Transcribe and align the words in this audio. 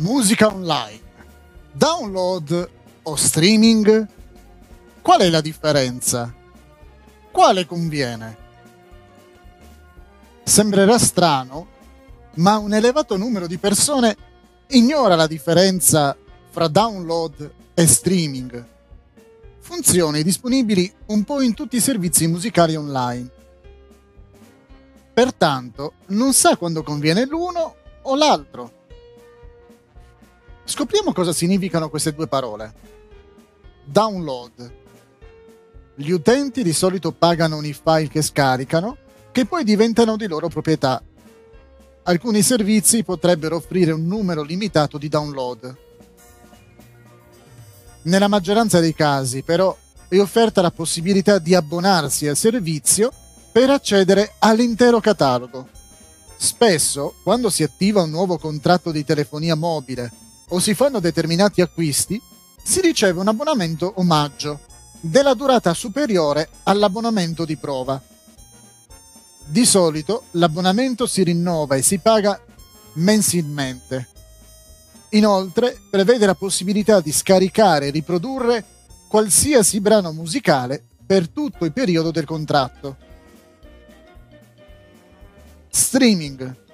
Musica 0.00 0.46
online, 0.46 1.02
download 1.72 2.70
o 3.02 3.16
streaming? 3.16 4.08
Qual 5.02 5.20
è 5.20 5.28
la 5.28 5.42
differenza? 5.42 6.34
Quale 7.30 7.66
conviene? 7.66 8.36
Sembrerà 10.42 10.98
strano, 10.98 11.66
ma 12.36 12.56
un 12.56 12.72
elevato 12.72 13.18
numero 13.18 13.46
di 13.46 13.58
persone 13.58 14.16
ignora 14.68 15.16
la 15.16 15.26
differenza 15.26 16.16
fra 16.48 16.68
download 16.68 17.52
e 17.74 17.86
streaming. 17.86 18.66
Funzioni 19.58 20.22
disponibili 20.22 20.90
un 21.08 21.24
po' 21.24 21.42
in 21.42 21.52
tutti 21.52 21.76
i 21.76 21.80
servizi 21.80 22.26
musicali 22.26 22.74
online. 22.74 23.30
Pertanto, 25.12 25.92
non 26.06 26.32
sa 26.32 26.56
quando 26.56 26.82
conviene 26.82 27.26
l'uno 27.26 27.74
o 28.00 28.16
l'altro. 28.16 28.78
Scopriamo 30.70 31.12
cosa 31.12 31.32
significano 31.32 31.90
queste 31.90 32.14
due 32.14 32.28
parole. 32.28 32.72
Download. 33.84 34.72
Gli 35.96 36.10
utenti 36.12 36.62
di 36.62 36.72
solito 36.72 37.10
pagano 37.10 37.60
i 37.62 37.72
file 37.72 38.06
che 38.06 38.22
scaricano, 38.22 38.96
che 39.32 39.46
poi 39.46 39.64
diventano 39.64 40.16
di 40.16 40.28
loro 40.28 40.46
proprietà. 40.46 41.02
Alcuni 42.04 42.42
servizi 42.42 43.02
potrebbero 43.02 43.56
offrire 43.56 43.90
un 43.90 44.06
numero 44.06 44.42
limitato 44.42 44.96
di 44.96 45.08
download. 45.08 45.76
Nella 48.02 48.28
maggioranza 48.28 48.78
dei 48.78 48.94
casi, 48.94 49.42
però, 49.42 49.76
è 50.08 50.20
offerta 50.20 50.62
la 50.62 50.70
possibilità 50.70 51.40
di 51.40 51.52
abbonarsi 51.52 52.28
al 52.28 52.36
servizio 52.36 53.12
per 53.50 53.70
accedere 53.70 54.34
all'intero 54.38 55.00
catalogo. 55.00 55.68
Spesso, 56.36 57.16
quando 57.24 57.50
si 57.50 57.64
attiva 57.64 58.02
un 58.02 58.10
nuovo 58.10 58.38
contratto 58.38 58.92
di 58.92 59.04
telefonia 59.04 59.56
mobile 59.56 60.28
o 60.50 60.58
si 60.58 60.74
fanno 60.74 61.00
determinati 61.00 61.60
acquisti, 61.60 62.20
si 62.62 62.80
riceve 62.80 63.20
un 63.20 63.28
abbonamento 63.28 63.94
omaggio 63.96 64.60
della 65.00 65.34
durata 65.34 65.72
superiore 65.74 66.48
all'abbonamento 66.64 67.44
di 67.44 67.56
prova. 67.56 68.00
Di 69.46 69.64
solito 69.64 70.24
l'abbonamento 70.32 71.06
si 71.06 71.22
rinnova 71.22 71.76
e 71.76 71.82
si 71.82 71.98
paga 71.98 72.40
mensilmente. 72.94 74.08
Inoltre 75.10 75.76
prevede 75.90 76.26
la 76.26 76.34
possibilità 76.34 77.00
di 77.00 77.10
scaricare 77.10 77.86
e 77.86 77.90
riprodurre 77.90 78.64
qualsiasi 79.08 79.80
brano 79.80 80.12
musicale 80.12 80.84
per 81.04 81.28
tutto 81.28 81.64
il 81.64 81.72
periodo 81.72 82.12
del 82.12 82.24
contratto. 82.24 82.96
Streaming 85.68 86.68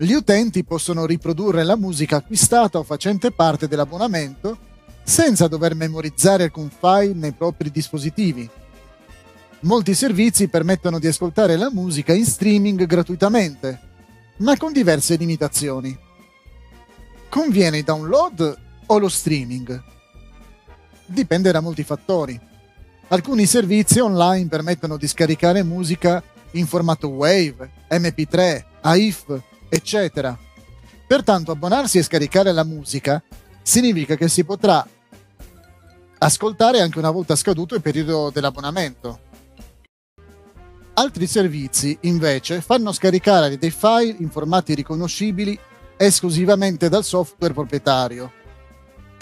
gli 0.00 0.12
utenti 0.12 0.62
possono 0.62 1.06
riprodurre 1.06 1.64
la 1.64 1.74
musica 1.74 2.18
acquistata 2.18 2.78
o 2.78 2.84
facente 2.84 3.32
parte 3.32 3.66
dell'abbonamento 3.66 4.56
senza 5.02 5.48
dover 5.48 5.74
memorizzare 5.74 6.44
alcun 6.44 6.70
file 6.70 7.14
nei 7.14 7.32
propri 7.32 7.72
dispositivi. 7.72 8.48
Molti 9.60 9.94
servizi 9.94 10.46
permettono 10.46 11.00
di 11.00 11.08
ascoltare 11.08 11.56
la 11.56 11.68
musica 11.72 12.12
in 12.12 12.24
streaming 12.24 12.86
gratuitamente, 12.86 13.80
ma 14.36 14.56
con 14.56 14.72
diverse 14.72 15.16
limitazioni. 15.16 15.98
Conviene 17.28 17.78
il 17.78 17.84
download 17.84 18.56
o 18.86 18.98
lo 18.98 19.08
streaming? 19.08 19.82
Dipende 21.06 21.50
da 21.50 21.58
molti 21.58 21.82
fattori. 21.82 22.38
Alcuni 23.08 23.46
servizi 23.46 23.98
online 23.98 24.46
permettono 24.46 24.96
di 24.96 25.08
scaricare 25.08 25.64
musica 25.64 26.22
in 26.52 26.68
formato 26.68 27.08
WAV, 27.08 27.68
MP3, 27.90 28.64
AIF 28.82 29.40
eccetera. 29.68 30.36
Pertanto 31.06 31.52
abbonarsi 31.52 31.98
e 31.98 32.02
scaricare 32.02 32.52
la 32.52 32.64
musica 32.64 33.22
significa 33.62 34.14
che 34.14 34.28
si 34.28 34.44
potrà 34.44 34.86
ascoltare 36.18 36.80
anche 36.80 36.98
una 36.98 37.10
volta 37.10 37.36
scaduto 37.36 37.74
il 37.74 37.82
periodo 37.82 38.30
dell'abbonamento. 38.30 39.20
Altri 40.94 41.26
servizi, 41.26 41.96
invece, 42.02 42.60
fanno 42.60 42.92
scaricare 42.92 43.56
dei 43.56 43.70
file 43.70 44.16
in 44.18 44.30
formati 44.30 44.74
riconoscibili 44.74 45.58
esclusivamente 45.96 46.88
dal 46.88 47.04
software 47.04 47.54
proprietario. 47.54 48.32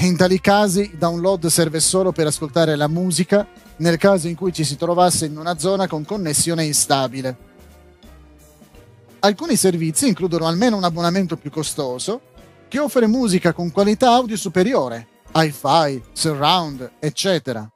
In 0.00 0.16
tali 0.16 0.40
casi 0.40 0.80
il 0.80 0.98
download 0.98 1.46
serve 1.46 1.80
solo 1.80 2.12
per 2.12 2.26
ascoltare 2.26 2.76
la 2.76 2.88
musica 2.88 3.46
nel 3.76 3.96
caso 3.96 4.28
in 4.28 4.34
cui 4.34 4.52
ci 4.52 4.64
si 4.64 4.76
trovasse 4.76 5.26
in 5.26 5.38
una 5.38 5.58
zona 5.58 5.86
con 5.86 6.04
connessione 6.04 6.64
instabile. 6.64 7.50
Alcuni 9.24 9.54
servizi 9.54 10.08
includono 10.08 10.46
almeno 10.48 10.76
un 10.76 10.82
abbonamento 10.82 11.36
più 11.36 11.48
costoso 11.48 12.30
che 12.66 12.80
offre 12.80 13.06
musica 13.06 13.52
con 13.52 13.70
qualità 13.70 14.10
audio 14.10 14.36
superiore, 14.36 15.20
hi-fi, 15.32 16.02
surround, 16.12 16.94
eccetera. 16.98 17.70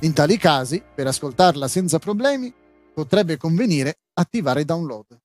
In 0.00 0.14
tali 0.14 0.38
casi, 0.38 0.82
per 0.94 1.08
ascoltarla 1.08 1.68
senza 1.68 1.98
problemi, 1.98 2.50
potrebbe 2.94 3.36
convenire 3.36 3.98
attivare 4.14 4.64
download. 4.64 5.20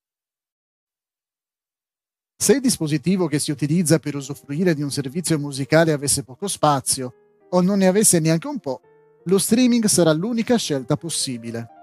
Se 2.36 2.56
il 2.56 2.60
dispositivo 2.60 3.28
che 3.28 3.40
si 3.40 3.52
utilizza 3.52 4.00
per 4.00 4.16
usufruire 4.18 4.74
di 4.74 4.82
un 4.82 4.92
servizio 4.92 5.40
musicale 5.40 5.94
avesse 5.94 6.24
poco 6.24 6.50
spazio 6.50 7.14
o 7.52 7.62
non 7.62 7.78
ne 7.78 7.88
avesse 7.88 8.20
neanche 8.20 8.48
un 8.48 8.60
po', 8.60 8.82
lo 9.24 9.38
streaming 9.38 9.86
sarà 9.86 10.12
l'unica 10.12 10.58
scelta 10.58 10.98
possibile. 10.98 11.77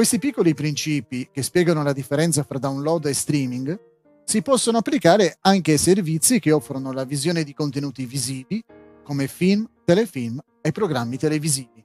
Questi 0.00 0.18
piccoli 0.18 0.54
principi, 0.54 1.28
che 1.30 1.42
spiegano 1.42 1.82
la 1.82 1.92
differenza 1.92 2.42
fra 2.42 2.56
download 2.56 3.04
e 3.04 3.12
streaming, 3.12 3.78
si 4.24 4.40
possono 4.40 4.78
applicare 4.78 5.36
anche 5.42 5.72
ai 5.72 5.76
servizi 5.76 6.40
che 6.40 6.52
offrono 6.52 6.90
la 6.92 7.04
visione 7.04 7.44
di 7.44 7.52
contenuti 7.52 8.06
visivi, 8.06 8.64
come 9.04 9.28
film, 9.28 9.68
telefilm 9.84 10.40
e 10.62 10.72
programmi 10.72 11.18
televisivi. 11.18 11.84